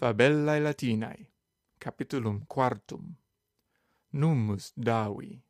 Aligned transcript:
Fabellae 0.00 0.60
Latinae, 0.60 1.26
capitulum 1.78 2.46
quartum. 2.48 3.16
Numus 4.14 4.72
davi. 4.74 5.42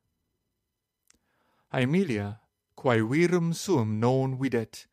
Aemilia, 1.73 2.41
quae 2.75 3.01
virum 3.01 3.53
suum 3.55 4.01
non 4.01 4.37
videt, 4.41 4.89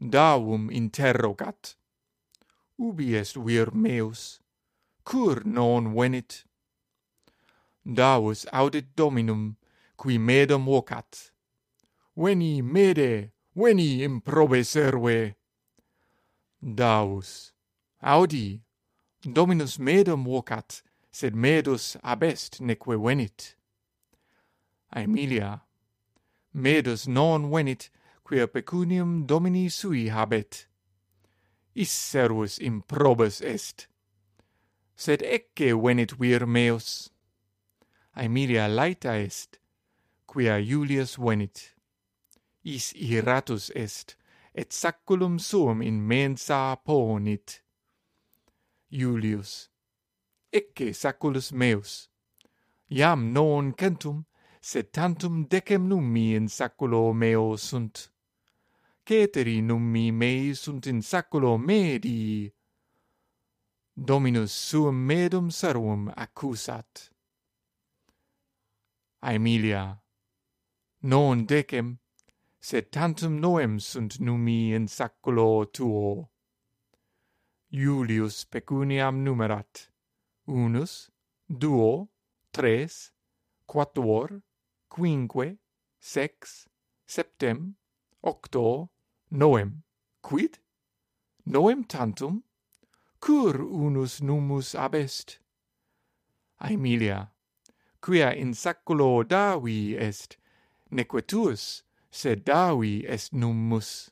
davum 0.00 0.70
interrogat. 0.70 1.76
Ubi 2.78 3.14
est 3.14 3.36
vir 3.36 3.74
meus? 3.74 4.40
Cur 5.04 5.44
non 5.44 5.92
venit? 5.94 6.46
Davus 7.84 8.46
audit 8.50 8.96
Dominum, 8.96 9.56
qui 9.94 10.16
medum 10.16 10.64
vocat. 10.64 11.32
Veni 12.16 12.62
mede, 12.62 13.32
veni 13.54 14.02
improbe 14.02 14.64
serve. 14.64 15.36
Davus, 16.62 17.52
audi, 18.00 18.62
Dominus 19.24 19.78
medum 19.78 20.24
vocat, 20.24 20.82
sed 21.12 21.36
medus 21.36 21.96
abest 22.02 22.60
neque 22.60 22.98
venit. 22.98 23.54
Aemilia, 24.92 25.60
medus 26.52 27.06
non 27.06 27.48
venit, 27.48 27.88
quia 28.24 28.48
pecunium 28.48 29.24
domini 29.24 29.68
sui 29.68 30.08
habet. 30.08 30.66
Is 31.72 31.90
servus 31.90 32.58
improbus 32.58 33.40
est. 33.40 33.86
Sed 34.96 35.22
ecce 35.22 35.70
venit 35.70 36.18
vir 36.18 36.44
meus. 36.44 37.08
Aemilia 38.16 38.66
laeta 38.66 39.14
est, 39.22 39.60
quia 40.26 40.58
Iulius 40.58 41.16
venit. 41.16 41.74
Is 42.64 42.92
iratus 42.94 43.70
est, 43.76 44.16
et 44.52 44.72
sacculum 44.72 45.38
suum 45.38 45.80
in 45.80 46.04
mensa 46.08 46.76
ponit. 46.84 47.60
Iulius. 48.92 49.70
Ecce 50.52 50.92
saculus 50.92 51.50
meus. 51.52 52.08
Iam 52.90 53.32
non 53.32 53.72
centum, 53.74 54.26
sed 54.60 54.92
tantum 54.92 55.46
decem 55.48 55.86
nummi 55.86 56.34
in 56.34 56.48
saculo 56.48 57.12
meo 57.14 57.56
sunt. 57.56 58.12
Ceteri 59.06 59.60
nummi 59.60 60.10
mei 60.10 60.54
sunt 60.54 60.86
in 60.86 61.00
saculo 61.00 61.56
medii. 61.56 62.52
Dominus 63.94 64.52
suum 64.52 64.94
medum 64.94 65.50
servum 65.50 66.12
accusat. 66.14 67.10
Aemilia, 69.22 70.02
non 70.98 71.46
decem, 71.46 71.98
sed 72.58 72.90
tantum 72.90 73.38
noem 73.38 73.78
sunt 73.78 74.18
nummi 74.18 74.74
in 74.74 74.86
saculo 74.86 75.64
tuo. 75.64 76.31
Julius 77.74 78.44
pecuniam 78.44 79.24
numerat. 79.24 79.88
Unus, 80.46 81.10
duo, 81.48 82.10
tres, 82.52 83.12
quattuor, 83.66 84.42
quinque, 84.90 85.56
sex, 85.98 86.68
septem, 87.06 87.74
octo, 88.22 88.90
noem. 89.30 89.82
Quid? 90.20 90.58
Noem 91.46 91.88
tantum? 91.88 92.42
Cur 93.18 93.54
unus 93.62 94.20
numus 94.20 94.74
abest? 94.74 95.38
Aemilia, 96.60 97.30
quia 98.02 98.34
in 98.34 98.52
saculo 98.52 99.24
Davi 99.24 99.96
est, 99.96 100.36
neque 100.90 101.26
tuus, 101.26 101.82
sed 102.10 102.44
Davi 102.44 103.06
est 103.08 103.32
numus. 103.32 104.10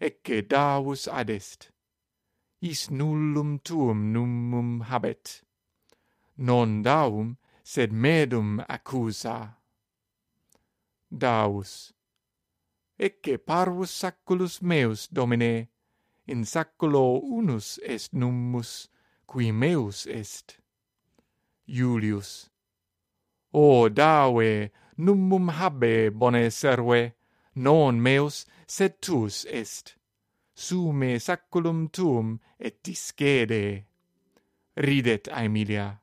Ecce 0.00 0.40
Davus 0.48 1.06
adest 1.06 1.70
is 2.62 2.88
nullum 2.90 3.58
tuum 3.64 4.12
nummum 4.14 4.84
habet. 4.84 5.42
Non 6.38 6.82
daum, 6.82 7.36
sed 7.64 7.90
medum 7.90 8.64
accusa. 8.68 9.54
Daus. 11.10 11.92
Ecce 12.98 13.36
parvus 13.44 13.90
sacculus 13.90 14.62
meus, 14.62 15.08
Domine, 15.08 15.66
in 16.28 16.44
sacculo 16.44 17.20
unus 17.24 17.80
est 17.84 18.12
nummus, 18.14 18.88
qui 19.26 19.50
meus 19.50 20.06
est. 20.06 20.58
Julius. 21.66 22.48
O 23.52 23.88
dawe, 23.88 24.70
nummum 24.98 25.48
habe, 25.50 26.10
bone 26.10 26.48
serve, 26.50 27.12
non 27.56 28.00
meus, 28.00 28.46
sed 28.68 29.00
tuus 29.00 29.44
est 29.50 29.96
sume 30.54 31.18
sacculum 31.18 31.88
tuum 31.88 32.38
et 32.58 32.82
discede. 32.82 33.84
Ridet 34.76 35.28
Aemilia. 35.28 36.00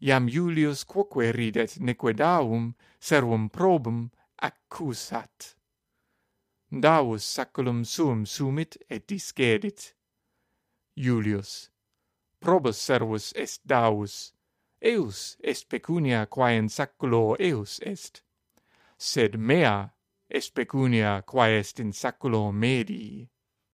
Iam 0.00 0.28
Julius 0.28 0.84
quoque 0.84 1.32
ridet 1.32 1.80
neque 1.80 2.12
daum 2.14 2.74
servum 3.00 3.48
probum 3.48 4.10
accusat. 4.42 5.56
Davus 6.70 7.24
sacculum 7.24 7.84
suum 7.84 8.26
sumit 8.26 8.76
et 8.90 9.06
discedit. 9.06 9.94
Julius. 10.96 11.70
Probus 12.40 12.76
servus 12.76 13.32
est 13.34 13.60
Davus. 13.66 14.32
Eus 14.82 15.36
est 15.42 15.68
pecunia 15.68 16.26
quae 16.26 16.58
in 16.58 16.68
sacculo 16.68 17.36
eus 17.40 17.80
est. 17.80 18.22
Sed 18.98 19.38
mea 19.38 19.90
est 20.28 20.54
pecunia 20.54 21.22
quae 21.22 21.58
est 21.58 21.80
in 21.80 21.92
sacculo 21.92 22.52
medii. 22.52 23.28